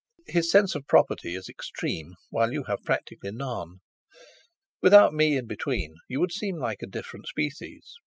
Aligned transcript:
His 0.25 0.49
sense 0.49 0.73
of 0.73 0.87
property 0.87 1.35
is 1.35 1.47
extreme, 1.47 2.15
while 2.31 2.51
you 2.51 2.63
have 2.63 2.81
practically 2.83 3.29
none. 3.31 3.81
Without 4.81 5.13
me 5.13 5.37
in 5.37 5.45
between, 5.45 5.93
you 6.09 6.19
would 6.19 6.31
seem 6.31 6.57
like 6.57 6.81
a 6.81 6.87
different 6.87 7.27
species. 7.27 7.99